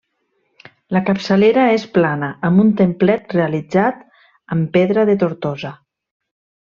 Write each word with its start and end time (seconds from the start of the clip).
La 0.95 1.01
capçalera 1.09 1.65
és 1.73 1.83
plana 1.97 2.29
amb 2.49 2.63
un 2.65 2.71
templet 2.81 3.35
realitzat 3.39 4.01
amb 4.57 4.73
pedra 4.79 5.05
de 5.11 5.17
Tortosa. 5.25 5.73